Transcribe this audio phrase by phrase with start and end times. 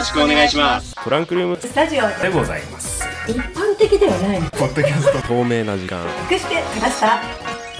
[0.00, 0.94] ろしくお願いします。
[1.04, 1.58] トランクルーム。
[1.60, 3.04] スタジオでございます。
[3.28, 5.28] 一般的ではないポッドキャスト。
[5.28, 6.02] 透明な時間。
[6.30, 7.22] 隠してきましたあ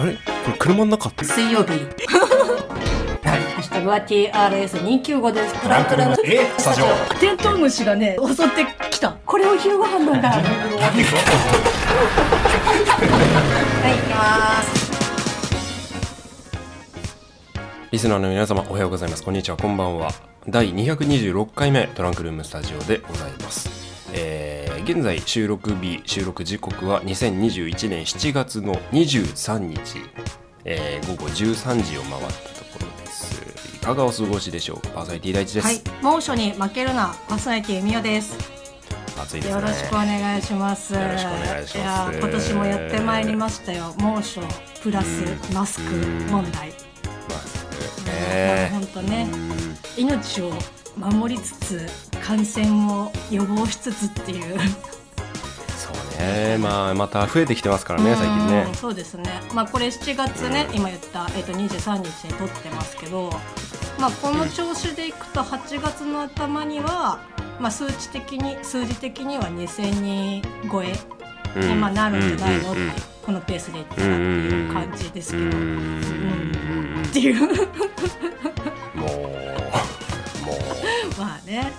[0.05, 0.13] れ？
[0.45, 1.25] これ車の中って？
[1.25, 1.71] 水曜日。
[1.71, 5.63] ハッシュタグは TRS295 です。
[5.63, 6.17] トランクルーム。
[6.25, 6.47] え？
[6.59, 6.87] スタジオ。
[7.19, 9.17] テントウムシがね襲ってきた。
[9.25, 10.29] これを昼ご飯飲んだ。
[10.29, 10.49] はい行
[13.97, 14.91] きます。
[17.91, 19.25] リスナーの皆様おはようございます。
[19.25, 19.57] こんにちは。
[19.57, 20.13] こんばんは
[20.49, 23.69] 第226回目トランクルームスタジオでございます。
[24.15, 29.99] えー、現在収録日収録時刻は2021年7月の23日、
[30.65, 33.77] えー、午後13時を回ったところです。
[33.77, 38.35] いかがお過ごしでしょうパーソナリティ第一です、はい猛暑に負けるなパーソナリティみよです。
[39.19, 39.61] 暑いですね。
[39.61, 40.95] よろしくお願いします。
[40.95, 42.15] よろしくお願いします。
[42.15, 43.95] や今年もやってまいりましたよ。
[43.99, 44.41] 猛暑
[44.83, 45.95] プラスマスク
[46.31, 46.90] 問題。
[48.21, 50.53] ね本当ねうん命を
[50.97, 51.87] 守りつつ
[52.23, 54.59] 感染を予防しつつっていう。
[55.77, 59.41] そうねまあまた増えてきてますからね最近ねうんそうですね。
[59.55, 63.31] まあこれ7月ね、今言ったえっ、と23日に撮ってますけど、
[63.99, 67.21] まあこの調子でいくと8月の頭には。
[67.61, 70.95] まあ、数値的に数字的には2000人超え
[71.57, 72.75] にまあなるんじゃないの
[73.23, 75.99] このペースでいったらっていう感じですけど、ううん
[77.01, 77.41] んっていう。
[78.95, 79.11] もう。
[80.47, 80.59] も
[81.19, 81.73] まあね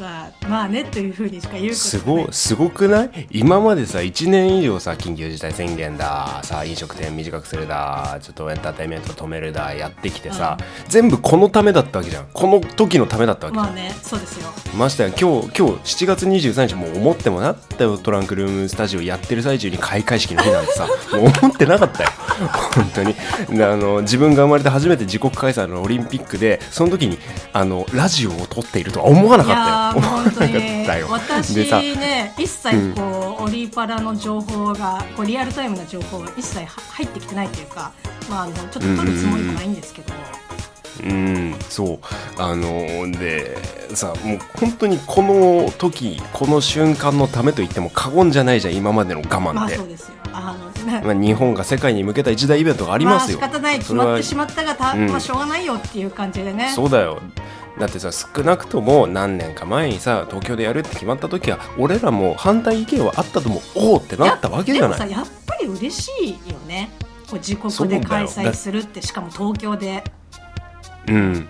[0.00, 2.24] まあまあねというふうにしか言うことうすがない。
[2.26, 3.28] ごすごくない？
[3.30, 10.56] 今までさ1年以上さ緊急事態宣言ださ飲食店短くするだちょっとエンターテインメント止めるだやってきてさ、
[10.88, 12.28] 全部このためだったわけじゃん。
[12.32, 14.48] この時のためだったわけじゃん、まあねそうですよ。
[14.76, 22.10] ましたよ今日今日7月23日もう思ってもなったよトランクルームスタジオやってる最中に開会式の日なんてさもう思ってなかったよ
[22.46, 23.14] 本当に。
[23.48, 27.18] であの自分が生まれて初めて自国開催のオリンピックでその時に
[27.52, 30.06] あのラジオを撮っているとは思わないかったよ。
[30.06, 30.78] 思わなかもう本当に。
[30.82, 31.54] ったよ私
[31.96, 37.92] ね一切こう、オリパラの情報がこうリアルタイムな情報が一切は入ってきてないというか
[38.30, 40.37] まああのちょっと取るつもりもないんですけど、うん
[41.68, 41.98] そう。
[42.38, 43.56] あので
[43.94, 49.78] さもう本当にこの時この瞬間のためと言っても過言じゃないじゃん今までの我慢って、
[51.04, 55.08] まあ日本が世界に向けた一大イベントがありますよ、まあ仕方ない決まってしまったがた、うん。
[55.10, 56.72] まあしょうがないよっていう感じでね。
[56.74, 57.20] そうだよ。
[57.78, 65.10] だってさ少なくとも何年か前にさ東京でやるって決まった時は俺らも反対意見はあったともおおってなったわけじゃない。
[65.10, 66.90] やっぱり嬉しいよね。
[67.30, 70.02] こう自国で開催するってしかも東京で
[71.08, 71.48] うん。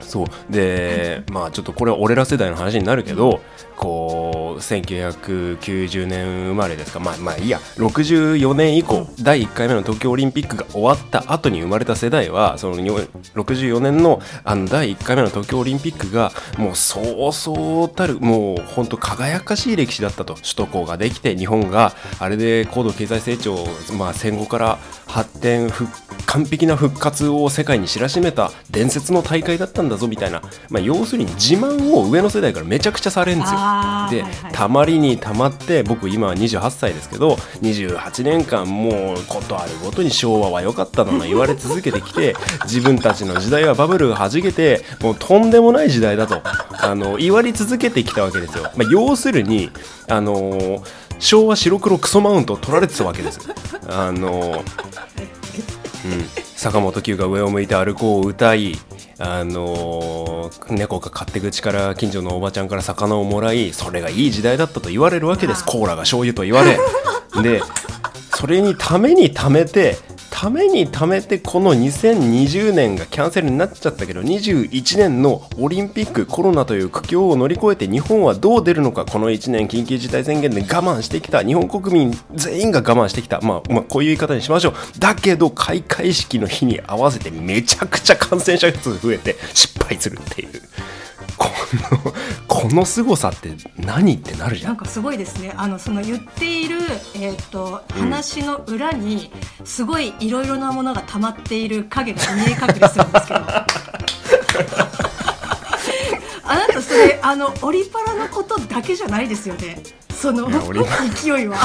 [0.00, 0.26] そう。
[0.52, 3.40] でまあちょっとこれは俺ら世代の話になるけど
[3.76, 7.00] こう1990年生まれですか。
[7.00, 7.58] まあまあいいや。
[7.76, 20.34] 64年以降第1回目の東京オリンピックが終わった後に生まれた世代はその64年のあの第1回目の東京オリンピックがもうそうそうたるもう本当輝かしい歴史だったと。
[20.34, 23.56] 首都高ができて日本があれで高度経済成長
[23.98, 33.58] まあ戦後から発展復完璧な復活を世界に知らしめた伝説の大会だったんだぞみたいな、まあ、要するに自慢を上の世代からめちゃくちゃされるんですよ。
[33.58, 48.70] で、はいはいたまりにたまって僕今は28歳ですけど28年間もうことあるごとに昭和は良かったの言われ続けてきて 自分たちの時代はバブルがはじけてもうとんでもない時代だとあの言われ続けてきたわけですよ。
[48.76, 49.70] まあ、要するに
[50.08, 50.82] あの
[51.18, 53.40] 昭和白黒クソマウントを取られてたわけです。
[53.88, 55.28] あのうん、
[56.56, 58.76] 坂本九が上を向いて歩こうを歌い、
[59.18, 65.64] あのー猫が勝手口から近所のおばちゃんから魚をもらいそれがいい時代だったと言われるわけです。
[65.64, 66.78] コーラが醤油と言われ。
[67.42, 67.62] で
[68.34, 69.96] それにために貯めて
[70.34, 81.44] ためにためてこの2020年がキャンセルになっちゃったけど21年のオリンピックコロナという苦境を乗り越えて日本はどう出るのかこの1年緊急事態宣言で我慢してきた。
[81.44, 84.74] 日本国民全員が我慢してきた、まあ、まあこういう言い方にしましょう。
[84.98, 90.50] だけど開会式の日に合わせてめちゃくちゃ感染者数増えて失敗するっていう。
[91.36, 91.48] こ
[91.90, 92.14] の
[92.46, 95.52] この凄さって何ってなるじゃなんんかすごいですね。
[95.56, 96.78] あのその言っている、
[97.14, 99.30] えー、と話の裏に
[99.64, 103.40] すごいいろいろなものが溜まっている影が見え隠れするんですけど。
[106.46, 109.82] あなたそれあのオリパラのことだけじゃないですよね。
[110.14, 110.48] その
[111.22, 111.56] 勢いは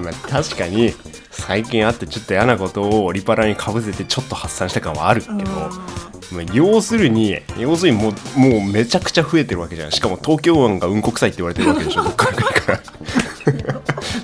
[0.00, 0.92] まあ、確かに
[1.30, 5.44] 最近あってちょっと嫌なことをオリパラにかぶせてちょっと発散した感はあるけど、うん。
[5.44, 9.92] まあ、要するに要するにもうもうめちゃくちゃ増えてるわけじゃん。
[9.92, 12.80] しかも東京湾がうんこ臭いって言われてるわけでしょどっからから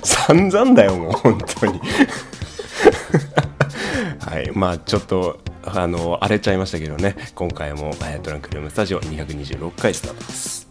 [0.03, 1.79] 散々だよもう本当に。
[4.19, 4.51] はい。
[4.53, 7.15] まあちょっとあの荒れちゃいましたけどね。
[7.35, 10.67] 今回も、えートランクルームスタジオ226回スタートです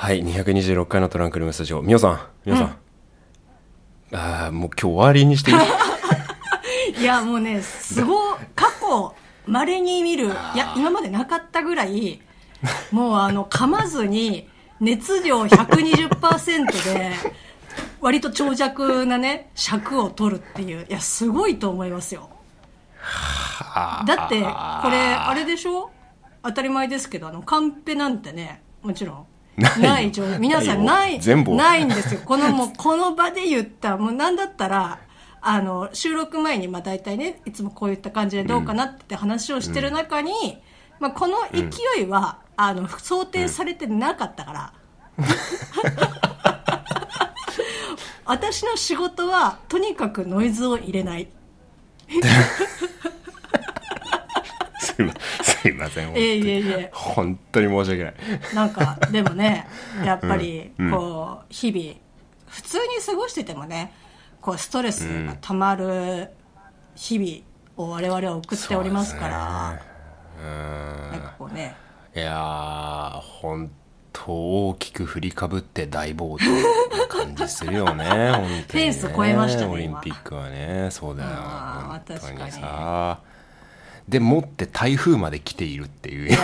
[0.00, 1.82] はい226回のトランクルームスタジオ。
[1.82, 2.76] みおさんみおさん、
[4.16, 5.56] ああもう今日終わりにしていい
[7.02, 9.14] いやもうねすごい過去
[9.46, 12.18] まれに見るいや今までなかったぐらい
[12.90, 14.48] もうあの噛まずに
[14.80, 17.12] 熱量120%で
[18.00, 20.86] 割と長尺なね尺を取るっていう。
[20.88, 22.30] いやすごいと思いますよ。
[24.06, 24.46] だってこ
[24.90, 25.90] れあれでしょ？
[26.42, 29.26] 当たり前ですけどあのカンペなんてねもちろん
[29.60, 31.54] ない状皆さんなないい全部。
[31.54, 32.20] ないんですよ。
[32.24, 34.98] このもう この場で言ったもうなんだったら
[35.40, 40.32] あの収録前にまあ大体ねいつもこういった感じでどうかなって話をしてる中に、
[40.98, 44.72] まあ、この勢いは、あの想定されてなかったから、
[48.26, 51.28] 私の仕事はとにかくノイズを入れない
[55.42, 56.90] すいますいませんええいえいえ。
[56.92, 58.14] 本当に申し訳ない。
[58.54, 59.66] なんかでもね
[60.04, 61.94] やっぱりうんこう日々
[62.48, 63.92] 普通に過ごしててもね
[64.40, 66.28] こうストレスがたまる
[66.94, 69.82] 日々を我々は送っておりますから。
[70.40, 71.74] うんなんかこうね。
[72.14, 73.70] いやー本
[74.12, 74.32] 当
[74.68, 78.64] 大きく振りかぶって大暴動な感じするよね ね。
[78.68, 80.88] フェンス越えましたねオリンピックはね。
[80.90, 81.30] そうだよ。
[81.32, 82.20] あー本当に。
[82.20, 83.18] 確かにさ
[84.08, 86.36] でもって台風まで来ているっていう。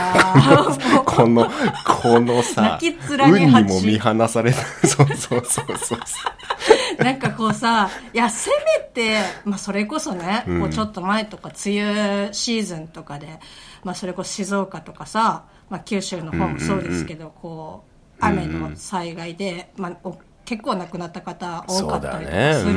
[1.04, 1.50] この
[1.84, 4.58] このさ運に蜂も見放された。
[4.86, 7.04] そうそうそうそう。
[7.04, 13.40] なんかこうさいやせめて、まあ、それこそね、こうちょっと前とか梅雨シーズンとかで、
[13.84, 22.76] まあ、それこそ静岡とかさ、まあ、九州の方もそうですけど、こう雨の災害で、まあ、お結構亡くなった方多かったりとかする、う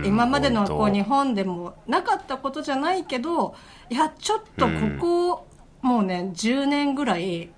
[0.00, 0.02] ん。
[0.04, 3.54] 今までのこう日本でもなかったことじゃないけど
[3.88, 5.46] いやちょっとここ、
[5.82, 7.50] もうね10年ぐらい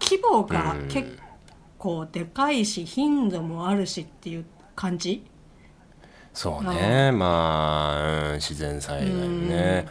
[0.00, 1.18] 規模が結
[1.78, 4.44] 構でかいし頻度もあるしっていう
[4.74, 5.24] 感じ？
[6.32, 7.12] そうね。
[7.12, 9.86] まあ、うん自然災害ね。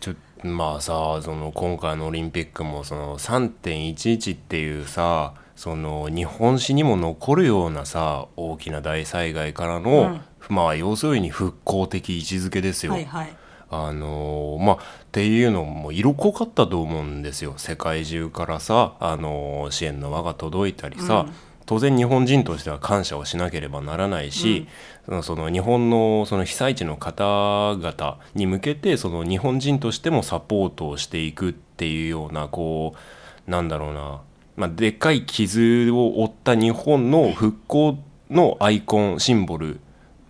[0.00, 10.18] ちょまあさその今回のオリンピックもその3.11っていうさその日本史にも残るようなさ大きな大災害からの、
[10.48, 12.94] まあ要するに復興的位置づけですよ。
[12.94, 13.36] はいはい。
[13.70, 14.78] あのーまあっ
[15.12, 17.54] ていうのも色濃かったと思うんですよ。
[17.58, 21.26] 世界中からさ、あのー支援の輪が届いたりさ、
[21.64, 24.66] 当然日本人としては感謝をしなければならないし、
[25.06, 34.22] そのその日本のその被災地の方々に向けてその日本人としてもサポートをしていくっていうようなこうなんだろうな、
[34.56, 37.98] まあ、でっかい傷を負った日本の復興
[38.30, 39.80] のアイコンシンボル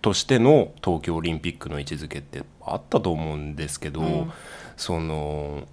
[0.01, 4.27] としての東京オリンピックの位置づけってあったと思うんですけど、
[4.75, 5.67] その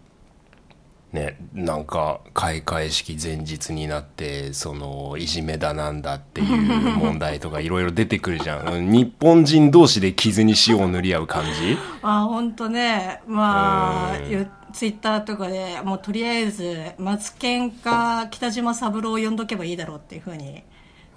[1.12, 8.68] ねなんか開会式前日になってそのいじめだなんだっていう問題とかいろいろ出てくるじゃん。
[8.68, 11.76] う ん日本人同士で傷に塩を塗り合う感じ？
[12.02, 13.20] あ本当ね。
[13.26, 14.30] まあうん。
[14.30, 20.62] ゆツイッターとかでもうとりあえずマツケンか北島三郎を呼んどけばいいだろうっていうふうに、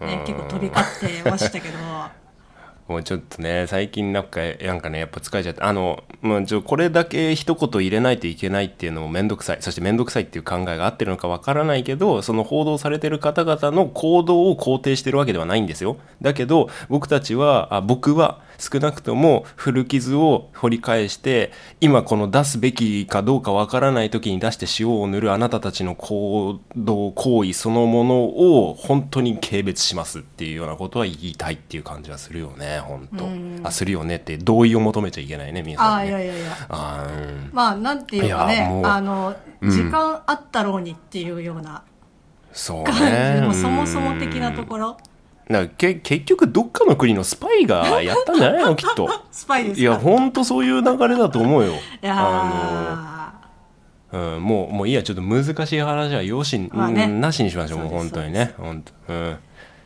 [0.01, 1.77] ね、結構飛び交ってましたけど。
[2.87, 9.57] もうちょっとね最近なんかなんかねやっぱ疲れちゃってあの、まあ、ちょこれだけ一言入れないといけないっていうのも面倒くさい。
[9.61, 15.95] そして面倒くさいっていう考えが合ってるのかわからないけどその報道されてる方々の行動を肯定してるわけではないんですよ。
[16.21, 33.09] だけど僕たちはあ僕は少なくとも古傷を掘り返して今この出すべきかどうかわからない時に出して塩を塗るあなたたちの行動行為そのものを本当に軽蔑しますっていうようなことは言いたいっていう感じはするよね本
[33.61, 33.67] 当。
[33.67, 36.09] あするよねって同意を求めちゃいけないね皆さああんね。
[36.09, 36.57] いやいやいや。
[36.69, 37.49] あーうん。
[37.53, 41.83] まあなんていうかねうあの時間あったろうにっていうような
[42.51, 43.41] そうね。
[43.41, 44.97] もうそもそも的なところ
[45.53, 48.75] だからけ結局どっかの国のスパイがやったんじゃないの？
[48.77, 49.07] きっと。
[49.31, 49.81] スパイですか？
[49.81, 51.73] いや本当そういう流れだと思うよ。
[51.73, 53.39] いやあ
[54.11, 57.05] のうん、もうもういいやちょっと難しい話はよし、まあね。
[57.05, 58.53] うんなしにしましょうもう本当にね。
[58.57, 59.37] 本当うん。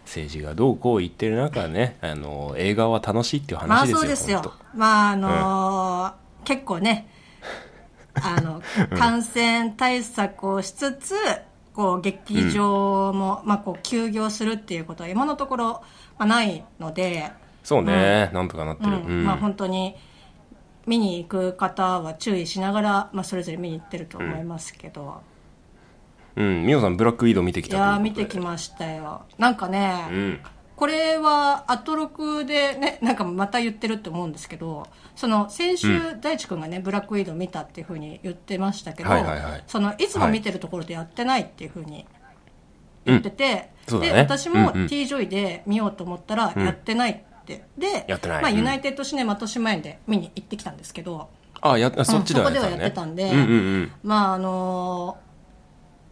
[0.06, 4.40] 政治がどうこう言ってる中ねあの映画は楽しいっていう話ですよそうですよ。
[4.42, 7.08] 本まああのー結構ね
[8.16, 8.62] あの
[8.98, 11.14] 感染対策をしつつ
[11.78, 15.84] こう劇場も、まあ、こう休業するっていうことは今のところ、
[16.18, 17.32] まあ、ないので、
[17.62, 18.92] 当そうね、なんとかなってうん。
[19.06, 19.24] る、うん。
[19.24, 19.96] まあ、本当に
[20.88, 25.22] 見に行く方は注意しながら、まあ、それぞれ見に行ってると思いますけど、
[26.36, 29.22] うん、みおさんブラックウィードウ見てきいたやー見てきまましたよ。
[29.38, 30.40] なんかね、うん
[30.78, 39.64] これはアトロクでねなんかまた言ってるって思うんですけどその先週、大地君がねブラックウィドウ見たっていうふうに言ってましたけど、はいはいはい。
[39.66, 40.08] そのい。
[40.08, 42.06] つも見てるところでやってないっていうふうに
[43.04, 44.20] 言ってて、でそうだね。
[44.20, 44.88] 私もうんうん。
[44.88, 48.42] T ジョイで見ようと思ったらやってないって、でやってない。
[48.44, 48.58] まあ、うん。
[48.58, 51.30] ユナイテッドシネマ豊島園で見に行ってきたんですけど、
[51.62, 53.44] あやあそっちではそこではねやってたんでうんうんう
[53.80, 53.92] ん。
[54.04, 55.18] まああの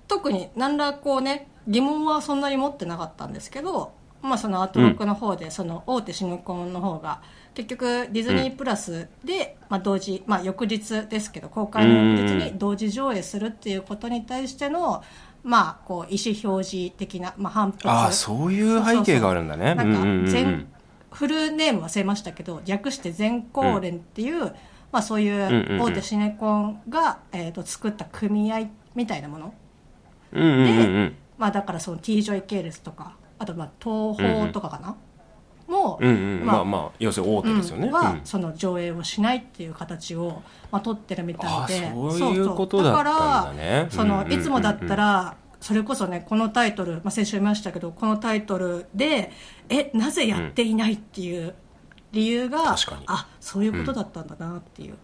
[0.08, 3.94] 特に何らこうね疑問はそんなに持ってなかったんですけど、
[4.26, 7.22] まあ、そのアートロックの方で、その大手シネコンの方が
[7.54, 15.04] 結局ディズニープラスで、まあ、同時、まあ、翌日ですけど公開の翌日に同時上映するっていうことに対しての、
[15.44, 19.74] まあ、こう意思表示的な、まあ、反発あそういう背景があるんだね。
[19.74, 20.68] なんかうんうんうん全
[21.12, 24.54] フルネーム忘れましたけど略して全興連っていう、
[24.92, 25.82] まあ、そういんうんううん。
[25.82, 29.54] 大手シネコンが、えー、と作った組合みたいなもの、
[30.34, 31.16] うんうんうんうん。
[31.38, 34.96] まあ、だからその T ジョイ系列とかあとまあ東宝とかかな、
[35.68, 36.46] もう、うんうん。
[36.46, 37.94] まあまあまあ要するに大手ですよね、うん。
[37.94, 38.22] は、うん。
[38.24, 41.88] その上映をしないっていう形を、まあ、取ってるみたいで。
[41.88, 43.70] あそういうことだったんだね。
[43.70, 44.40] からそのうんうんうんうん。
[44.40, 49.32] いつもだったらそれこそねこのタイトル、まあ、先週言いましたけどこのタイトルで
[49.70, 51.56] えなぜやっていないっていう
[52.12, 53.04] 理由が、確かに。
[53.08, 54.96] あそういうことだったんだなっていう、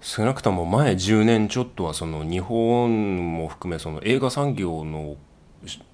[0.00, 5.16] 少なくとも前10年ちょっとはその日本も含めその映画産業のし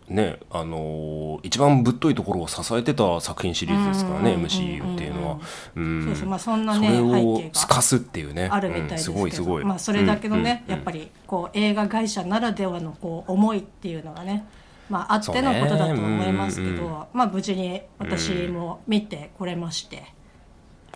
[0.09, 5.39] ねあのー一番ぶっといところを支えてた作品シリーズですからね MCU っていうのは。
[5.75, 6.05] うん。
[6.05, 8.49] そうそうまあそんなそれを透かすっていうね。
[8.51, 9.65] あるみたいですけど、うんすごいすごい。
[9.65, 14.47] まあ、それだけのね、うんうんやっぱりこう映画会社ならではのこう思いっていうのがね、
[14.89, 16.79] まあ、あってのことだと思いますけど、ね。
[16.79, 20.03] うんまあ、無事に私も見てこれまして、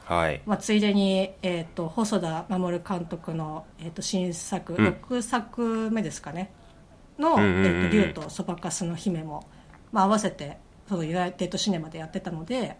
[0.04, 0.40] はい。
[0.46, 4.86] まあ、ついでに、えー、と細田守監督の、えー、と新作、うん。
[4.86, 6.50] 6作目ですかね
[7.18, 9.46] の「うんうんうんうんえーと竜とそばかすの姫も」
[9.92, 10.58] まあ、合わせて
[10.88, 12.76] そのユナイテッドシネマでやってたので、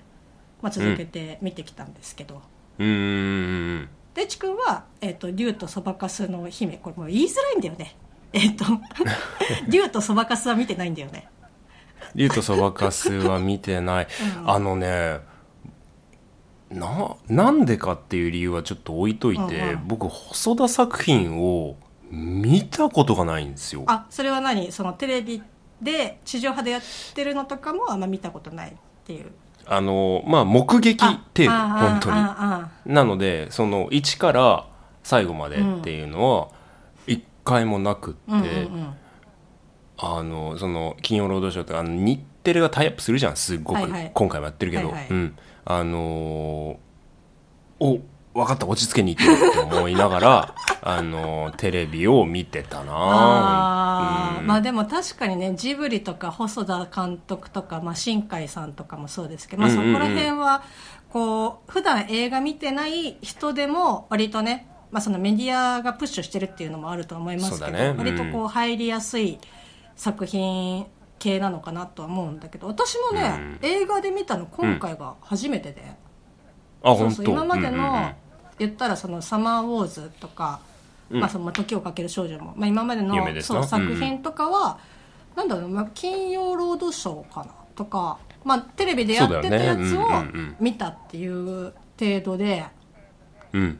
[0.62, 2.42] まあ、続けて見てきたんですけど。
[2.78, 7.96] うんでちくんは、えっと竜とそばかすの姫これもう言いづらいんだよね。
[8.32, 8.64] えっ、と
[9.68, 11.28] 竜とそばかすは見てないんだよね。
[12.14, 14.08] 竜とそばかすは見てない、
[14.40, 14.50] うん。
[14.50, 15.18] あのね
[16.70, 19.86] ななんでかっていう理由はちょっと置いといて、うんうん。
[19.86, 21.76] 僕細田作品を
[22.10, 23.84] 見たことがないんですよ。
[23.86, 24.70] あそれは何？
[24.72, 25.42] そのテレビ
[25.82, 26.82] で地上波でやっ
[27.14, 29.32] てるのとかもあんま見たことないっていう。
[29.66, 32.10] あのまあ目撃程度あ本当
[32.90, 32.94] に。
[32.94, 34.68] なのでその1から
[35.02, 36.48] 最後までっていうのは
[37.06, 38.68] 一回もなくって、
[39.98, 44.10] あのその金曜ロードショーとかあの日テレがタイアップするじゃんすっごく、はいはい。
[44.14, 45.06] 今回もやってるけど、はいはい。
[45.10, 45.36] うん。
[45.64, 46.76] あのー
[47.78, 47.98] お
[48.36, 52.92] 分かった落ち着けに行ってるって思いながら あのーテレビを見てたな。
[52.94, 54.40] あー。
[54.40, 54.46] うん。
[54.46, 59.88] まあでも確かにねジブリとか細田監督とか、まあ、新海さんとかもそうですけど、まあ、そこうん。
[59.88, 60.62] うんうんら辺は
[61.08, 67.86] こう普段映画見てない人でも割とね、まあ、そのメディアがプッシュしてるっていうのもあると思いますけど、ね。
[67.88, 67.96] うん。
[67.96, 69.38] 割とこう入りやすい
[69.96, 70.86] 作品
[71.18, 75.80] 系なのかなとは思うんだけど私もね、映画で見たの今回が初めてで。
[75.80, 76.06] そう
[76.82, 78.14] あ本当そう今までの、うんうんうん
[78.58, 80.60] 言ったらその「サマーウォーズ」とか
[81.10, 81.20] 「うん。
[81.20, 84.78] まあ、そのまあ時をかける少女も」まあ、今までのそう作品とかは、
[85.36, 90.06] なんだろう、まあ、金曜ロードショーかなとか、まあ、テレビでやってたやつを
[90.58, 92.64] 見たっていう程度で、
[93.52, 93.78] うん。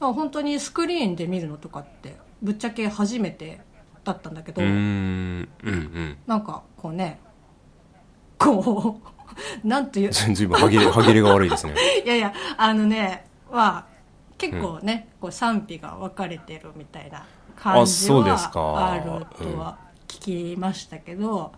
[0.00, 3.60] まあ、本当にスクリーンで見るのとかってぶっちゃけ初めて
[4.04, 4.72] だったんだけど、うーん。
[4.72, 6.16] うんうん。
[6.26, 7.18] なんかこうね
[8.38, 9.16] こう
[9.66, 10.12] なんという。
[10.12, 11.74] ずいぶん歯切れ歯切れが悪いですね。
[12.04, 13.84] いやいやあのねは
[14.38, 17.24] 結構ね、こう賛否が分かれてるみたいな
[17.56, 21.52] 感あじはあるとは聞きましたけど、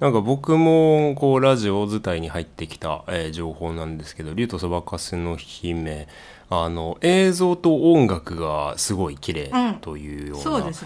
[0.00, 6.06] なんか僕もこうラジオ伝いに入ってきた、えー情報なんですけど「竜とそばかすの姫」
[6.50, 9.74] あの映像と音楽がすごい綺麗うん。
[9.80, 10.38] というよう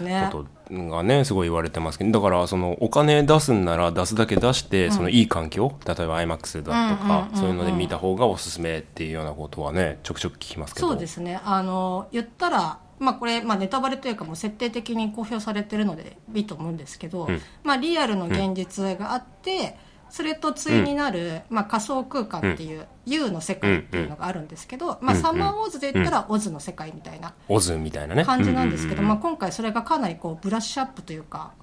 [0.03, 7.37] なことがねすごい言われてますけどだからそのお金出すんなら出すだけ出して、そのいい環境例えば iMAX だとか、うんうんうんうん。
[7.37, 10.89] そういうので見た方がおすすめっていうようなことはねちょくちょく聞きますけど。
[10.89, 11.39] そうですね。
[11.43, 17.41] あの言ったらまあこれ、まあ、ネタバレというかもう設定的に公表されてるのでいいと思うんですけど、うん。
[17.63, 19.77] まあ、リアルの現実があって、
[20.13, 28.23] それと対になる、まあ、仮想空間っていう U の世界っていうのがあるんですけど、まあ、うんサマーウォーズで言ったらオズの世界みたいなオズみたいなね。
[28.23, 31.53] 感じなんですけど、うまあ、今回それがかなりこうブラッシュアップというか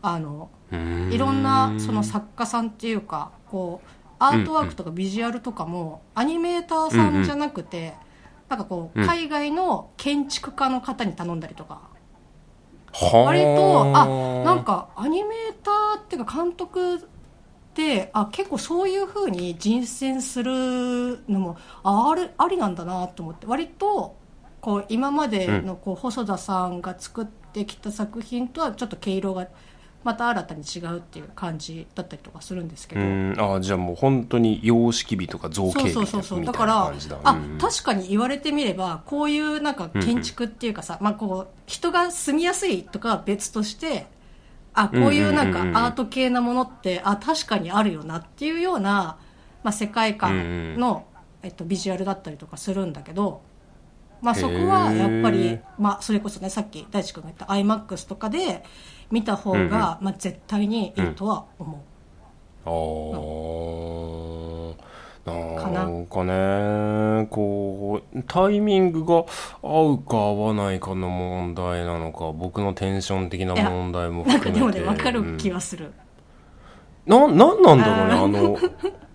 [0.00, 3.88] あのいろんなその作家さんっていうかこう
[4.18, 7.92] アートワークとかビジュアルとかもアニメーターさんじゃなくて、
[8.48, 9.06] なんかこううん。
[9.06, 11.82] 海外の建築家の方に頼んだりとか、
[12.90, 14.06] はあ割とあ
[14.46, 17.06] なんかアニメーターっていうか監督
[17.78, 23.46] ってあ結構そういうふうに人選するのもああれありなんだなと思って。
[23.46, 24.16] 割と
[24.60, 29.46] こう今までのこう細田さんが作ってきた作品とはちょっと毛色が
[30.02, 33.00] また新たに違うっていう感じだったりとかするんですけど。
[33.00, 33.36] うん。
[33.38, 36.40] あじゃあもう本当に様式美とか造形美そうそうそうそう。
[36.40, 44.06] みたいだからな感じだあうん確かに言われてみればこういうなんか建築っていうかさ、まあこう人が住みやすいとかは別として
[44.80, 49.18] あこういうなんかアート系なものってあ確かにあるよなっていうような、
[49.64, 51.04] まあ、世界観の、
[51.42, 53.42] えっと、ビジュアルだったりとかするんだけど、
[54.22, 58.62] まあ、そこはやっぱへりー、まあ、それこそねさっき大地君が言った iMAX とかで
[59.10, 61.80] 見た方が、まあ、絶対にいいとは思う。
[65.78, 65.84] な。
[65.84, 69.24] なんかねこうタイミングが
[69.62, 74.78] 合うか合わないかの問題なのか僕のテンション的な問題もなんか含めて。
[74.80, 75.92] でもね分かる気うんはする、
[77.06, 78.58] ななんなんだろうねあの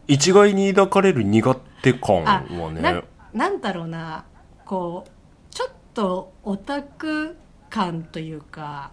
[0.08, 2.82] 一概に抱かれる苦手感あはね。
[2.82, 3.04] な
[3.34, 4.26] なんだろうな
[4.66, 5.10] こう
[5.54, 7.36] ちょっとオタク
[7.70, 8.92] 感というか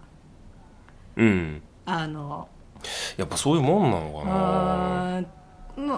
[1.16, 1.62] うん。
[1.86, 2.48] あの
[3.16, 5.24] やっぱそういうもんなのかな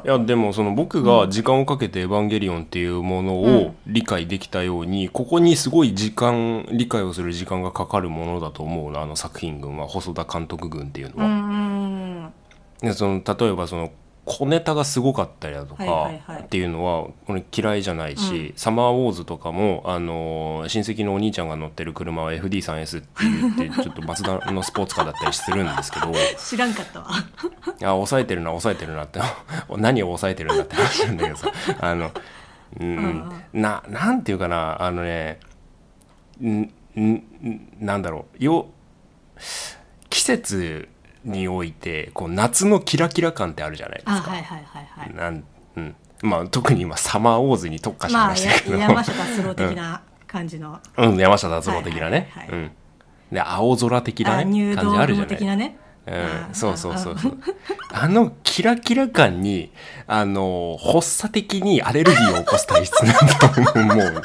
[0.04, 3.52] いやでもその僕が時間をかけて「エヴァンゲリオン」っていうものうん。
[3.56, 9.86] を理解できたように、ここにすごい時間理解をする時間がかかるものだと思うなあの作品群は。
[9.86, 12.30] 細田監督群っていうのは。
[12.80, 13.90] でその例えばその
[14.24, 16.10] 小ネタがすごかったりだとか
[16.42, 23.08] っていうのは俺嫌いじゃないし、サマーウォーズとかも、あのー親戚のお兄ちゃんが乗ってる車は FD3S って
[23.58, 26.12] 言って ちょっとマツダのスポーツカーだったりするんですけど。
[26.38, 27.06] 知らんかったわ。
[27.82, 29.20] あ抑えてるな抑えてるなって。
[29.76, 31.52] 何を抑えてるんだって話なんだけどさ。
[31.80, 32.10] あの
[32.78, 33.32] うん。
[33.52, 35.40] ななんていうかなあのね
[36.40, 37.22] んん
[37.80, 38.44] なんだろう。
[38.44, 38.66] よ
[40.10, 40.88] 季節
[41.24, 44.12] においてこう夏のキラキラ感ってあるじゃないですか。
[44.12, 45.14] あはいはいはいはい。
[45.14, 45.44] なん
[45.76, 45.94] うん。
[46.22, 52.70] まあ、特に今サマーウォーズに特化したまあ話だけど、や山下達郎的な感じの、うん、山下達郎的なね、はいはいはいうん、
[53.32, 55.36] で青空的な、あね、感じあるじゃない。
[55.36, 55.78] 雲的なね。
[56.04, 56.10] う
[56.50, 57.38] ん、そうそうそうそう。
[57.92, 59.70] あのキラキラ感に
[60.08, 64.22] あの発作的にアレルギーを起こす体質なんだと思う。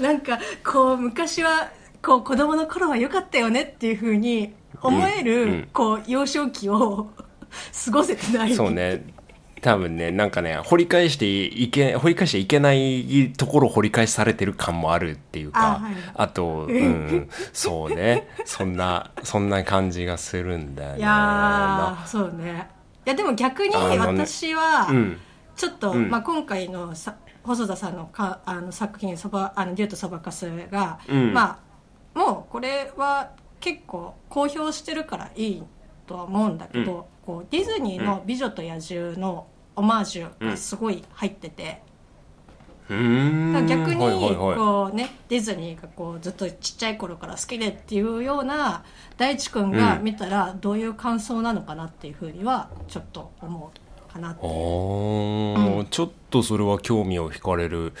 [0.02, 1.70] なんかこう昔は
[2.02, 5.48] こう子供の頃は良かったよねっていうふうに思える、うん。
[5.48, 7.08] うんこう幼少期を
[7.84, 8.54] 過ごせてない。
[8.54, 9.16] そうね。
[9.62, 15.94] 多分ねなんかね掘り返していけ掘り返していけないところを掘り返されてる感もあるっていうかあはい。
[16.14, 18.28] あと、うん、そうね。
[18.44, 20.98] そんなそんな感じがするんだよね。
[20.98, 22.68] いやーそうね。
[23.06, 25.18] いやでも逆に私はうん。
[25.56, 26.10] ちょっと、うん。
[26.10, 31.32] まあ、今回のさ細田さんのかあの作品そばあの「竜とそばかすが」うん。
[31.32, 31.58] ま
[32.14, 33.30] あもうこれは
[33.66, 35.62] 結構公表してるからいい
[36.06, 41.82] とは思うんだけど、こうディズニーの「美女と野獣」のオマージュがすごい入ってて、
[42.88, 48.84] 逆にこうねディズニーがこうずっとちっちゃい頃から好きでっていうような
[49.16, 55.84] 大地君が見たらどういう感想なのかなっていうふうにはちょっと思うかなってあー。
[55.86, 57.94] ちょっとそれは興味を惹かれる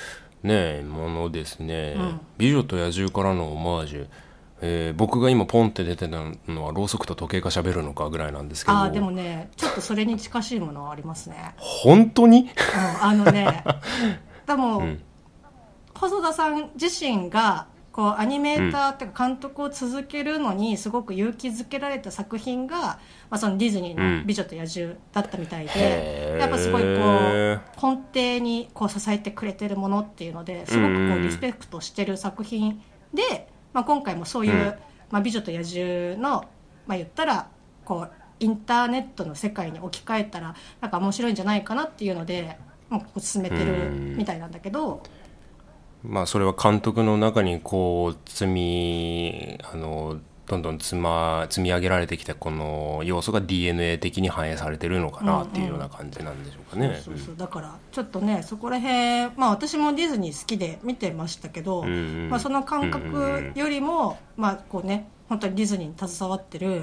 [0.44, 2.20] ねものですね、うん。
[2.38, 4.06] 美女と野獣からのオマージュ、
[4.60, 6.16] えー僕が今ポンって出てた
[6.50, 8.76] のはろうそくと時計が喋るのかぐらいなんですけど。
[8.76, 12.40] ああでもねちょっとそれに近しいものはありますね、本当に？
[12.40, 13.64] うん、あのね
[14.46, 15.02] でも、ん。
[15.94, 22.98] 細田さん自身がこうアニメーターっていうか監督を続けるのにすごく勇気づけられた作品が、ま
[23.30, 32.82] あ、そのディズニーの「美女と野獣」だったみたいで、へーやっぱすごいこう根底にこう支えてくれてるものっていうのですごくこうんううんリスペクトしてる作品
[33.14, 34.74] で、まあ、今回もそういう「うん
[35.10, 36.46] まあ、美女と野獣の」
[36.88, 37.48] まあ、言ったら
[37.84, 42.56] こうインターネットの世界に置き換えたらなんか面白いんじゃないかなっていうので、
[42.88, 45.02] まあ、進めてるみたいなんだけど。
[46.02, 57.00] まあそれは監督の中にこう積みあのどんどん積,、ま、積み上げられてきたこの要素が DNA 的に反映されてるのかなっていうような感じなんでしょうかね。
[57.04, 66.82] そうそうだからちょっとねそこら辺まあ私もディズニー好きで見てましたけど、うんうんまあ、その感覚よりも、まあこうね本当にディズニーに携わってる、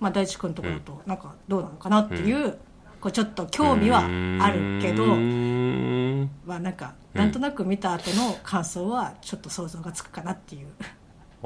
[0.00, 2.58] まあ、大地君のところとなんかどうなのかなっていう,、
[3.00, 6.30] こうちょっと興味はあるけど、うーん。
[6.44, 10.68] まあ、なんかなんとなく見た後の感想はちょっと想像がつくかなっていう。
[10.80, 10.84] あ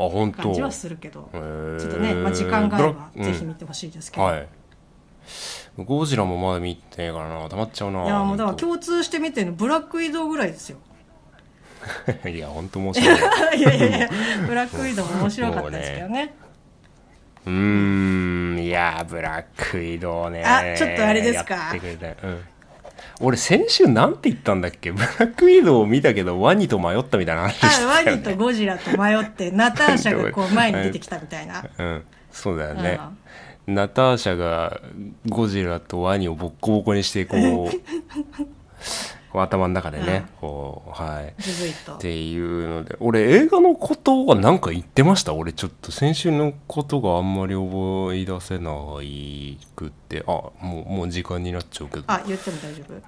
[0.09, 0.43] 本当。
[0.45, 1.29] 感じはするけど。
[1.33, 4.49] ちょっとね、まあ、時間があればぜひ見てほしいですけど、はい。
[5.79, 7.49] ゴジラもまだ見てないからな。
[7.49, 10.79] たまっちゃうないやもうだから本共通して見てるのブラック移動ぐらいですよ。
[12.23, 13.59] 当 いや本当申し訳ない。
[13.61, 14.09] いやいやいや
[14.47, 16.35] ブラックウィドウも面白かったですけどね。
[17.47, 18.59] うーん。
[18.59, 21.55] いやーブラックウィドウねあちょっとあれですか？
[21.55, 22.09] やってくれた。
[22.27, 22.45] うん
[23.21, 24.93] 俺先週なんて言ったんだっけ？
[24.93, 28.17] ブラックウィドウを見たけどワニと迷ったみたいな話してあワたよね。
[28.17, 31.65] ニとゴジラと迷ってナターシャがこう前に出てきたみたいな。
[31.79, 32.03] うん。
[32.33, 33.01] そうだよね、
[33.67, 34.81] ナターシャが
[35.29, 37.77] ゴジラとワニをボッコボコにしてこう
[39.33, 41.29] こう頭の中でね、こうはい。
[41.29, 45.35] っていうので俺映画のことは何か言ってました？
[45.35, 50.25] 俺ちょっと先週のことがあんまり覚え出せないくって。
[50.27, 52.05] あもうもう時間になっちゃうけど。
[52.09, 53.03] あ言っても大丈夫？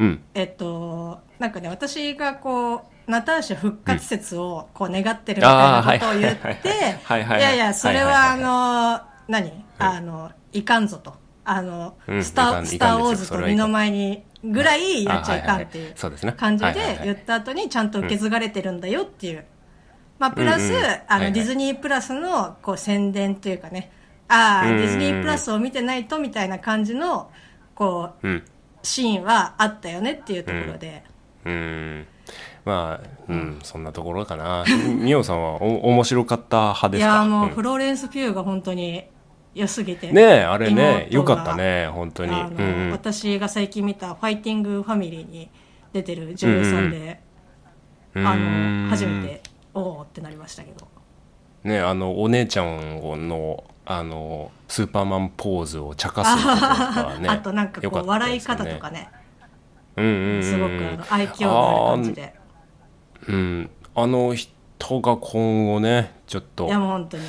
[0.00, 0.22] うん。
[0.34, 6.68] えっとなんかね私がこうナターシャ復活説をこう願ってるみたいなことを言って
[7.04, 9.64] はいはいやいやそれははあの何？
[9.78, 11.14] あのいかんぞと。
[11.46, 15.94] あのうんスタいかんスター・ウォーズと二の前にぐらいやっちゃいかんっていう
[16.36, 19.44] 感じで言った後にちゃんと受け継がれてるんだよっていう。
[20.18, 23.90] まあプラスうんうんあのディズニープラスのこう宣伝というかね。
[24.28, 27.30] ああディズニープラスを見てないとみたいな感じの
[27.74, 28.44] こううん。
[28.86, 31.02] シーンはあったよねっていうところで、
[31.46, 32.06] うん。
[32.66, 34.62] まあうんそんなところかな。
[34.86, 37.06] みおさんはお面白かった派いですか？
[37.06, 37.54] やーもううん。
[37.54, 39.04] フローレンス・ピューが本当に
[39.54, 40.10] 良すぎて。
[40.10, 42.32] ねえあれねよかったね本当に。
[42.32, 42.90] うんうん。
[42.90, 45.48] 私が最近見た「ファイティング・ファミリー」に
[45.92, 47.20] 出てる女優さんで、
[48.14, 49.42] うんあの初めて
[49.74, 50.86] おおってなりましたけど。
[51.64, 59.08] ねあのお姉ちゃんのあのスーパーマンポーズを茶化すとかねあとなんかこう笑い方とかね。
[59.96, 62.34] うんうんうんすごくあの愛嬌がある感じで。
[63.28, 63.70] うん。
[63.94, 66.66] あの人が今後ねちょっと。
[66.66, 67.24] いやもう本当に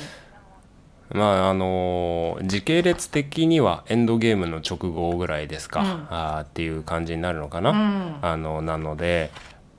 [1.10, 5.86] まああの時系列的にはエンドゲームの直後ぐらいですか、うん。
[6.10, 8.16] あーっていう感じになるのかな、うん。
[8.22, 9.30] あのなので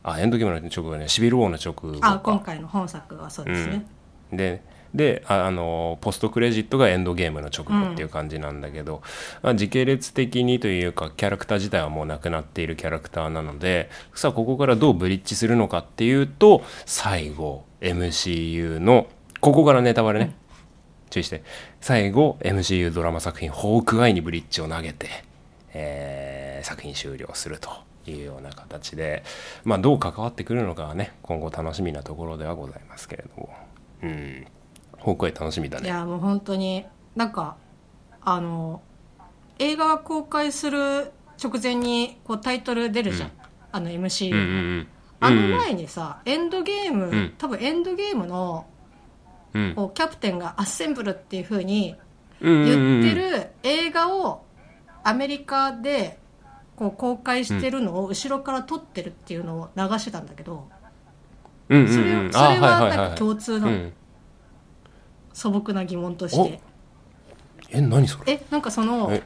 [0.04, 2.14] あエンドゲームの直後ねシビル・ウォーの直後か。
[2.14, 3.86] あ今回の本作はそうですね、
[4.32, 4.62] で
[4.94, 9.02] でああのポストクレジットがエンドゲームの直後っていう感じなんだけど、
[9.42, 19.08] まあ、時系列的にというかキャラクター自体はもうなくなっているキャラクターなのでさあここからどうブリッジするのかっていうと最後 MCU の
[19.40, 20.36] ここからネタバレね、
[21.10, 21.44] 注意して。
[21.82, 25.08] 最後 MCU ドラマ作品「ホークアイ」にブリッジを投げて、
[25.74, 27.70] えー作品終了すると
[28.10, 29.24] いうような形で、
[29.64, 33.50] まあ、どう関わってくるのかはね今後楽しみなところではございますけれども。
[34.04, 34.48] うん。
[35.00, 35.86] ホークアイ楽しみだね。
[35.86, 37.58] いやもう本当になんか
[38.22, 38.82] あの
[39.60, 43.32] 映画が公開する直前にこうタイトル出るじゃん、
[43.72, 44.88] あの MCU の、うんうんうん。
[45.20, 47.34] あの前にさ、エンドゲーム、ん。
[47.38, 48.66] 多分エンドゲームの
[49.58, 49.74] うん。
[49.76, 51.96] こうキャプテンがアッセンブルっていう風に
[52.42, 54.44] うんうんうん言ってる映画を
[55.04, 56.20] アメリカで
[56.76, 60.68] こう公開してるのを後ろから撮ってるっていうのを流してたんだけど、
[61.68, 63.68] それそれはなんかはい共通の？
[63.68, 63.94] うん。
[65.34, 66.62] 素朴な疑問として、
[67.70, 68.34] え何それ？
[68.34, 69.24] えなんかそのえ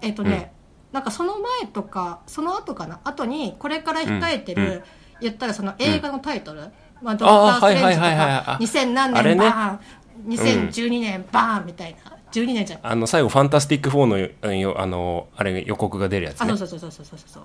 [0.00, 0.52] えっ、とね、
[0.92, 3.00] なんかその前とかその後かな？
[3.04, 4.82] 後にこれから控えてる、
[5.20, 6.70] 言ったらその映画のタイトル、
[7.02, 8.44] まあ、ドクター・ストレンジとはいはいはいはい。
[8.44, 12.12] かあ2000何年バーン、2012年バーンみたいな。
[12.32, 16.50] 12年じゃんあの最後「ファンタスティック4のよよあのあれ予告が出るやつね。
[16.52, 17.28] あそうそうそうそうそうそう。
[17.28, 17.44] そう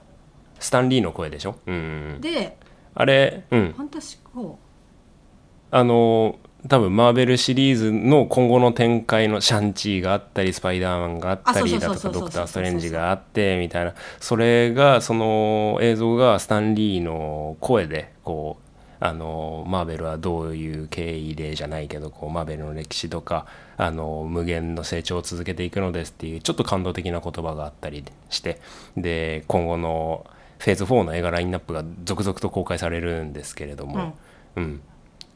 [0.59, 1.55] スタンリーの声でしょ？
[1.65, 2.57] うんで
[2.95, 3.73] あれうん。
[3.75, 4.53] ファンタシック4
[5.71, 6.35] あの
[6.69, 13.93] 多分マーベルシリーズの今後の展開のシャンチーがあったりスパイダーマンがあったりだとかドクター・ストレンジがあってみたいな。
[14.21, 18.66] それがその映像がスタンリーの声でこう
[18.99, 23.45] あのマーベルはどういう経緯でじゃないけどこうマーベルの歴史とか
[23.77, 28.59] あの無限の成長を続けていくのですっていうちょっと感動的な言葉があったりして
[28.95, 30.25] で今後の
[30.59, 34.17] フェーズ4の映画ラインナップが続々と公開されるんですけれども、
[34.55, 34.81] うん、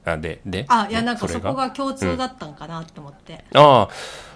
[0.06, 0.66] あでで？
[0.68, 3.90] あいやなんかれそこが共通だったんかなって思って、ああ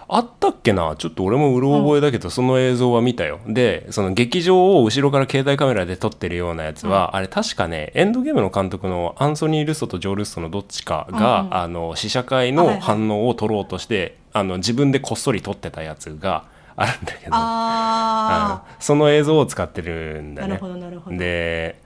[0.08, 0.96] あったっけな？
[0.98, 3.40] ちょっと俺もうろ覚えだけど、その映像は見たよ。
[3.48, 11.46] でその劇場を後ろから携帯カメラで撮ってるようなやつは、あれ確かねエンドゲームの監督のアンソニー・ルッソとジョー・ルッソのどっちかが、うん。
[11.48, 18.76] うんあの試写会の反応を撮ろうとして、あの自分でこっそり撮ってたやつがあるんだけど。
[18.80, 20.46] その映像を使ってるんだね。
[20.46, 21.18] あなるほどなるほど。
[21.18, 21.82] で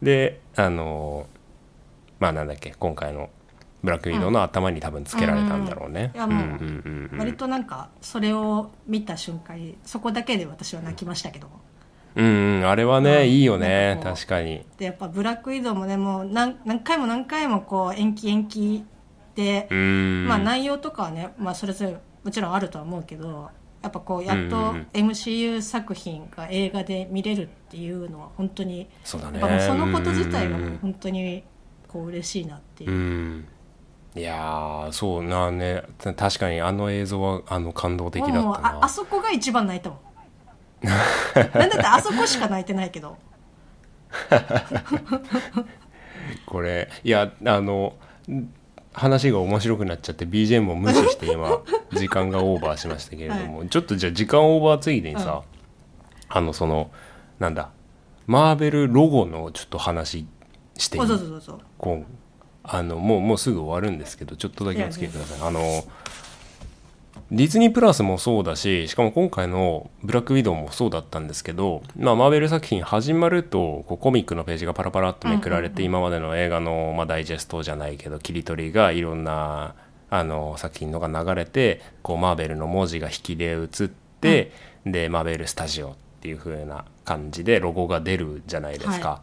[0.00, 1.26] であの
[2.18, 3.28] まあなんだっけ今回の
[3.82, 6.12] ブラックウィドウの頭に多分つけられたんだろうね。
[6.14, 6.18] うん。
[6.18, 11.48] いやもううんうん割となんかそれを見た瞬間にそこだけで私は泣きましたけど。
[12.16, 13.28] うんうん、あれはね、うん。
[13.28, 14.64] いいよね確かに。
[14.78, 18.84] でやっぱブラックウィドウもねもう何何回も何回もこう延期延期
[19.34, 20.26] で、うん。
[20.28, 23.50] まあ内容とかはね、まあ、それぞれもちろんあるとは思うけど
[23.82, 29.38] やっぱこうやっと MCU 作品が映画で見れるっていうのは本当にそうだね。
[29.38, 30.78] やっぱもうそのこと自体がうん。
[30.82, 31.44] 本当に
[31.88, 32.90] こう嬉しいなっていう。
[32.90, 33.48] う、ん
[34.16, 39.98] いやーそうなねた確かにあの映像はあの感動的だったもうああなそこが一番泣いたもん。
[41.58, 43.16] なんだってあそこしか泣いてないけど。
[46.46, 47.94] これいやあの
[48.92, 51.60] 話が面白くなっちゃって BGM を無視して今
[51.92, 55.42] 時間がオーバーしましたけれども、 ちょっとじゃあ時間オーバーついでにさ、
[56.28, 56.90] あのその
[57.38, 57.70] なんだ
[58.26, 60.26] マーベルロゴのちょっと話
[60.76, 61.06] していい？
[61.06, 61.60] そうそうそうそう。
[61.78, 62.04] こう
[62.72, 65.48] あのもうもうすぐ終わるんですけどちょっとだけお付き合いください。
[65.48, 65.60] あの
[67.32, 79.74] ディズニープラスもそうだししかも今回の「ブラックウィドウ」もそうだったんですけど、まあ、マーベル作品始まるとこうコミックのページがパラパラっとめくられて、今までの映画の、まあ、ダイジェストじゃないけど切り取りがいろんな
[80.08, 83.88] あの作品のが流れてこうマーベルの文字が引きで映っ
[84.20, 84.52] て、
[84.84, 89.22] でマーベルスタジオっていう風な感じでロゴが出るじゃないですか。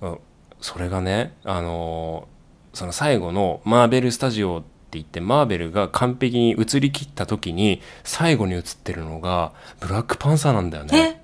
[0.00, 0.18] うん。
[0.60, 2.31] それがねあのー
[2.72, 11.22] その最後のマーベルスタジオって言ってマーベルが完璧に映りきった時に最後に映ってるのがブラックパンサーなんだよね。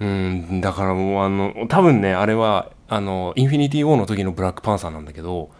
[0.00, 0.04] え？
[0.04, 5.50] うんだからもうあの多分ねあれはあのインフィニティ・ウォーの時のブラックパンサーなんだけど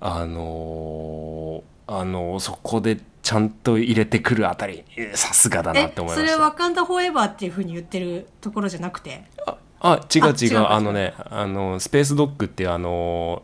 [0.00, 6.36] あのーあのそこでちゃんと入れてくるあたりえさすがだなって思いました。
[6.36, 9.22] れワカンダフォーエバーっていうふうに言ってるところじゃなくて？
[9.80, 13.42] あ違うあ違う違うかあのねあのスペースドッグっていうあの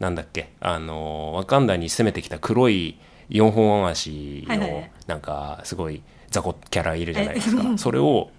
[0.00, 0.50] なんだっけ？
[0.60, 2.98] あのワカンダに攻めてきた黒い
[3.30, 7.62] 4本足のなんかすごい雑魚キャラいるじゃないですか。
[7.74, 8.30] えそれを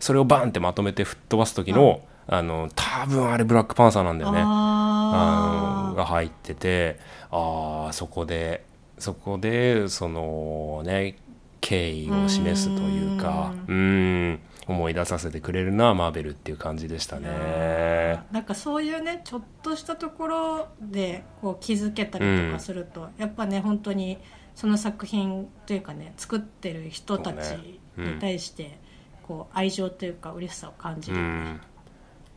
[0.00, 4.40] それをバンってまとめて吹っ飛ばす時のあの多分あれブラックパンサーなんだよね。
[4.40, 6.98] あのあが入ってて
[7.30, 8.64] ああそこで
[8.98, 11.16] そこでそのね
[11.60, 17.28] 敬意を示すというかうん思い出させてくれるなマーベルっていう感じでしたね。
[17.28, 24.18] あなんかそういうねちょっとしたところでこう気づけたりとかすると、やっぱね本当に
[24.54, 27.50] その作品というかね作ってる人たち
[27.96, 28.78] に対して
[29.22, 31.60] こう愛情というか嬉しさを感じる、うん。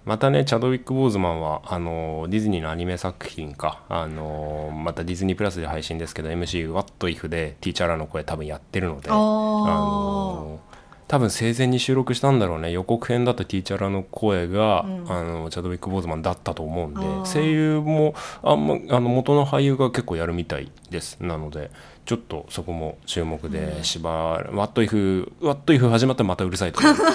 [0.06, 9.16] またねチャドウィック・ボーズマンはあのディズニーのアニメ作品かあのまたディズニープラスで配信ですけど MC「What If」でティーチャーらの声多分やってるのであー。
[9.16, 10.60] の
[11.08, 12.72] 多分生前に収録したんだろうね。
[12.72, 15.12] 予告編だとティーチャーらの声が、うん。
[15.12, 17.02] あのチャドウィック・ボーズマンだったと思うんで。
[17.30, 21.18] 声優もあんまあの元の俳優が結構やるみたいです。
[21.22, 21.70] なので
[22.06, 26.96] ちょっとそこも注目で、しばら「What If」「What If」始まったらまたうるさいと思う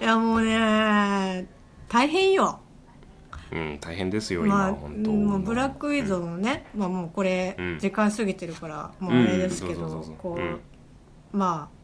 [0.00, 1.46] いやもうね
[1.88, 2.60] 大変よ。
[3.52, 5.12] うん、大変ですよ、まあ、今、本当。
[5.12, 7.78] もうブラックウィドウのね、まあもうこれうん。
[7.78, 10.54] 時間過ぎてるからもうあれですけどこうん。
[10.54, 10.58] う
[11.36, 11.76] まあ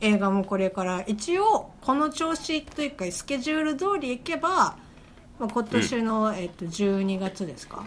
[0.00, 4.76] 映画もこれから一応この調子というかスケジュール通りいけば、
[5.38, 7.86] まあ、今年の、えっと12月ですか？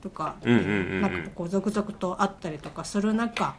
[0.00, 1.00] とか、うんうんうんうん。
[1.02, 3.56] なんかこう続々とあったりとかする中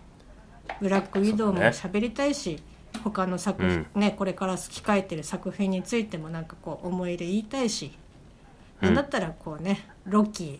[0.79, 2.61] ブラックウィドウも喋りたいし、
[3.03, 7.91] 他の作品、ねこれから控えてる作品についてもなんかこう思い入れ言いたいし、
[8.79, 10.59] なんだったらこうねロッキー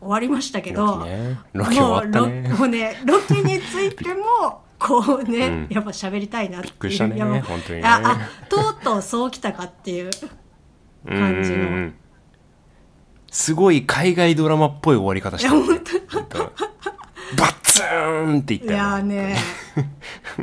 [0.00, 1.38] 終わりましたけどね。
[1.54, 1.78] ね。
[1.80, 3.06] もう。
[3.06, 5.66] ロキについてもこうね、うん。
[5.70, 6.72] やっぱ喋りたいなっていう。
[6.72, 7.86] びっくりしたね本当にね。
[7.86, 8.18] ああ
[8.48, 10.10] とうとうそうきたかっていう
[11.06, 11.56] 感じの。
[11.56, 11.62] うん。
[11.62, 11.94] うんうん
[13.34, 15.80] すごい海外ドラマっぽい終わり方してる、ね。
[16.10, 16.38] 本当。
[16.38, 16.50] バ
[17.46, 19.36] ッツーンって言っいやたよーね。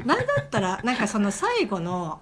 [0.03, 2.19] なんだったらなんかその最後の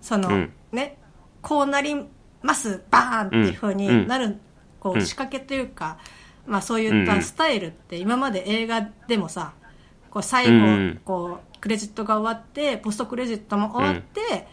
[0.00, 0.52] その、うん。
[0.70, 0.98] ね
[1.42, 1.96] こうなり
[2.42, 4.38] ますバーンっていう風になる、
[4.78, 5.04] こううん。
[5.04, 5.98] 仕掛けというか、
[6.46, 7.22] まあそういったうんうん。
[7.24, 9.54] スタイルって今まで映画でもさ
[10.10, 11.00] こう最後、うんうん。
[11.04, 14.46] こうクレジットが終わってポストクレジットも終わって、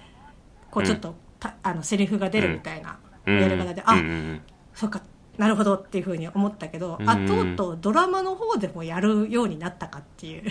[0.69, 3.41] こうちょっとたあのセリフが出るみたいなうん。
[3.41, 3.99] やり方で、あ、うん。
[3.99, 4.41] うん。
[4.73, 5.01] そうか
[5.37, 7.09] なるほどっていうふうに思ったけど、うん。
[7.09, 10.43] あとうとうドラマの方でもやるようになったかっていう、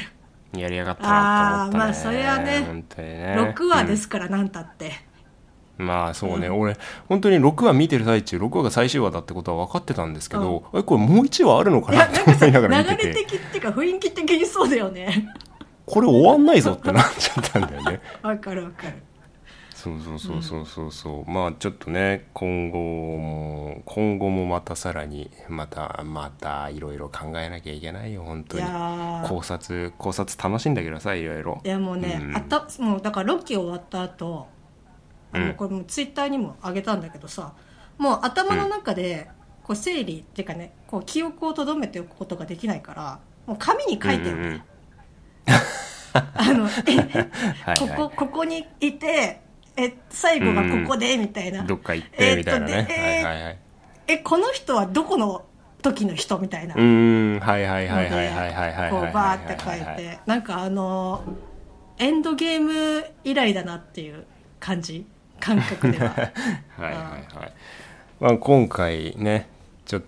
[0.53, 1.85] うんやりやがったなって思ったね。
[1.85, 3.55] あーまあそれはねね。
[3.57, 4.93] 6話ですからなんたって、
[5.79, 5.87] うん。
[5.87, 6.77] まあそうね、俺
[7.09, 13.03] 本当に6話見てる最中6話が最終話だってことは分かってたんですけど、えこれもう1話あるのかいなって思いながら見てて。
[13.07, 15.33] 流れ的っていうか雰囲気的にそうだよね
[15.91, 18.01] これ終わんないぞってなっちゃったんだよね。
[18.23, 19.03] わかるわかる。
[19.75, 28.69] そうそうそうそうそうそう、まあちょっとね今後も今後もまたさらにまたまたいろいろ考えなきゃいけないよ本当いに
[29.27, 31.61] 考察考察楽しんだけどさいろいろ。
[31.65, 34.47] いやもうね、うんあたもうだからロッキー終わった後
[35.33, 35.55] あのうん。
[35.55, 37.55] これもツイッターにも上げたんだけどさ
[37.99, 39.29] もう頭の中で
[39.65, 44.63] こう整理っていうかねこう記憶を留めておくことができないからもう紙に書いてよね、うんうんうん
[46.13, 47.29] あのえ
[47.65, 49.41] はいここここにいて
[49.77, 53.59] え最後がここでみたいな、どっか行ってみたいなね、えーはいはいはい。
[54.09, 55.45] えこの人はどこの
[55.83, 56.75] 時の人みたいな。
[56.75, 57.41] うーん。
[57.41, 61.23] はいはいはいはいはいはいはいこうはいバーって書いてなんかあの
[61.99, 64.25] エンドゲーム以来だなっていう
[64.59, 65.07] 感じ
[65.39, 66.31] 感覚でははい
[66.79, 67.53] はいはい、
[68.21, 69.49] まあ、今回ね
[69.87, 70.07] ちょっと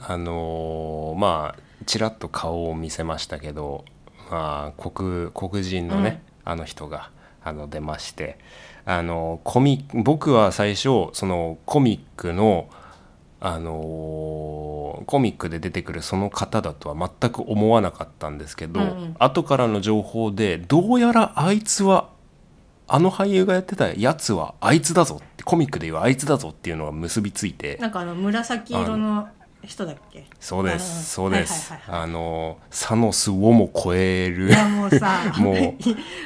[0.00, 4.01] あのーまあちらっと顔を見せましたけど、ま
[4.32, 7.10] あ、黒黒人のね、あの人が
[7.44, 8.38] あの出まして
[8.84, 12.68] あのコミ僕は最初そのコミックの
[13.40, 19.16] あのーコミックで出てくるその方だとは全く思わなかったんですけど、うんうん。
[19.18, 22.10] 後からの情報でどうやらあいつは
[22.86, 29.28] あの俳優がやってたやつはあいつだぞってコミックで言うあいつだぞっていうのが結びついてなんかあの紫色の
[29.66, 30.24] 人だっけ？
[30.40, 34.48] そうであすそうです、あのサノスをも超える。
[34.48, 35.56] いやもうさ もう。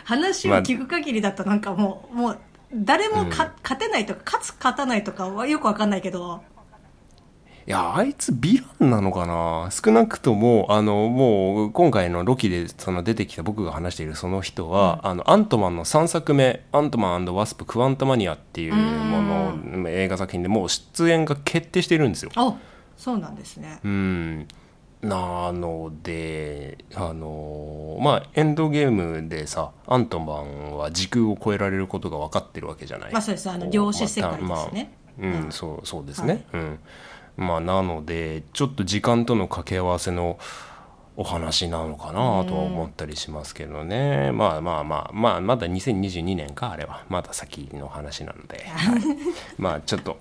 [0.04, 2.38] 話を聞く限りだとなんかもうもう
[2.74, 6.42] 誰もか、勝てないとか勝つ勝たないとかはよくわかんないけど。
[7.68, 9.70] いやあいつヴィランなのかな？
[9.72, 19.20] 少なくともあのもう今回のロキでその出てきた僕が話しているその人は、あのアントマンの3作目「アントマンワスプ・クワントマニア」っていうも
[19.82, 22.30] の映画作品でもう出演が決定してるんですよ。
[22.96, 23.80] あそうなんですね。
[23.84, 24.48] うん。
[25.02, 33.12] なのであのまあエンドゲームでさアントマンは時空を超えられることが分かってるわけじゃない？
[33.12, 33.48] まあそうです。
[33.50, 34.48] あの量子世界ですね。
[34.48, 34.68] まあ
[35.18, 35.52] うん、うん。
[35.52, 36.78] そうそうですね、うん。
[37.36, 40.38] まあなのでちょっと時間との掛け合わせの
[41.18, 47.04] お話なのかなとは思ったりしますけどね、まあまあまあまあまだ2022年かあれは。
[47.08, 49.00] まだ先の話なので、 はい。
[49.56, 50.18] まあちょっと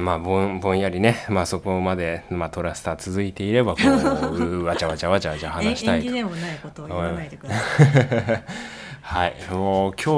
[0.00, 6.10] まあぼんぼんやりね、まあ、そこまで、まあ、トラスター続いていればこううわちゃわちゃわちゃわちゃえ話したいと。
[6.10, 8.44] もないことを言わないでください
[9.02, 9.34] はい。
[9.50, 10.12] もう今日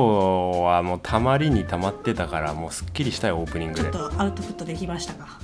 [0.63, 3.91] はもうたまりにたまってたからもうすっきりしたよオープニングで。
[3.91, 5.41] ちょっとアウトプットできましたか？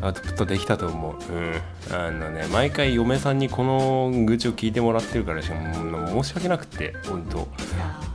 [0.00, 1.16] アウトプットできたと思う。
[1.32, 1.60] うん。
[1.92, 7.48] あのね毎回嫁さんにこの愚痴を聞いてもらってるからしもう申し訳なくって本当。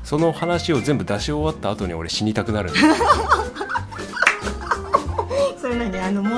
[0.04, 2.72] その話を全部出し終わった後に俺死にたくなる。
[2.72, 3.33] んだー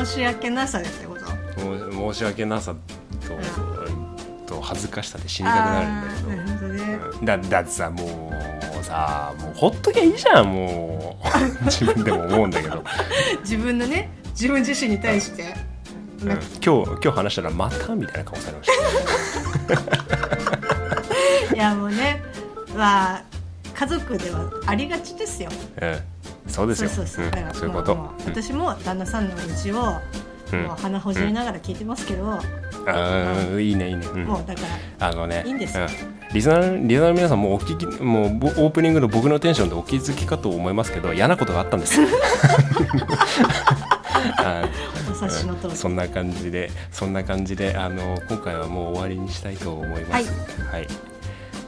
[0.03, 2.13] 申し訳なさでってこと？
[2.13, 2.75] 申し訳なさ
[4.45, 6.29] と,、と恥ずかしさで死にたくなるんだけど。
[6.29, 6.99] なるほどね。
[7.23, 8.31] だだってさも
[8.79, 11.25] うさもうほっときゃいいじゃんもう。
[11.65, 12.83] 自分でも思うんだけど、
[13.41, 15.55] 自分のね自分自身に対して、
[16.21, 16.29] うん。
[16.29, 18.69] 今日今日話したらまたみたいな顔されまし
[21.49, 22.21] た、 いやもうね
[22.75, 23.23] まあ
[23.73, 25.49] 家族ではありがちですよ。
[25.81, 25.99] うん、
[26.55, 26.89] そうですよ。
[26.89, 29.99] そうそうそう、んだからそういうこと、私も旦那さんのうちを、
[30.53, 30.63] うん。
[30.63, 34.23] もう鼻ほじりながら聞いてますけど、あーいいねいいね、うん。
[34.25, 34.61] もうだか
[34.99, 35.83] らあのねいいんですよ。
[35.83, 35.89] うん。
[36.33, 41.99] リスナーリスナーの皆さんもうお聞きもうぼオープニングの僕のテンションでお気づきかと思いますけど嫌なことがあったんです
[44.43, 44.67] あ
[45.09, 45.75] お察しの通り。
[45.75, 50.11] そんな感じでそんな感じであの今回はもう終わりにしたいと思います。
[50.11, 50.23] はい、
[50.73, 51.14] ありがとう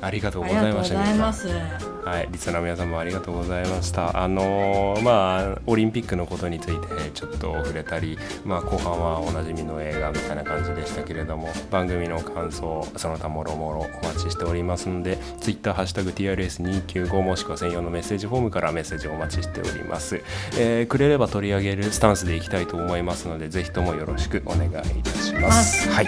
[0.02, 4.18] ありがとうごございましたはい、リスナーの皆さんもありがとうございました。
[4.18, 20.22] あのーまあオリンピックのことについてちょっと触れたり、まあ後半はおなじみの映画みたいな感じでしたけれども、番組の感想その他もろもろお待ちしておりますので、ツイッターハッシュタグ TRS295 もしくは専用のメッセージフォームからメッセージをお待ちしております。
[20.58, 24.72] えーくれれば取り上げるスタンスでいきたいと思いますので、ぜひともよろしくお願いい
[25.04, 25.90] たします。
[25.90, 26.08] はい、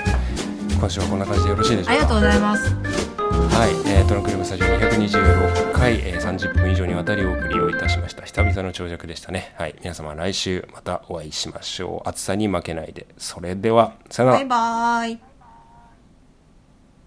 [0.80, 1.92] 今週はこんな感じでよろしいでしょうか？
[1.92, 8.24] ありがとうございますはい、えー、トランクルームスタジオ226回、えー、30分以上にわたりお送りをいたしました。
[8.24, 9.54] 久々の長尺でしたね。
[9.58, 12.10] はい皆様来週またお会いしましょう。
[12.10, 13.08] 暑さに負けないで。
[13.18, 14.46] それではさよなら。
[14.46, 15.29] バイバイ。